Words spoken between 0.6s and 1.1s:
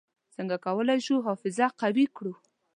کولای